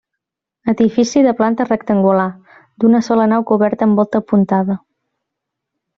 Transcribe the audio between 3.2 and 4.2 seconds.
nau coberta amb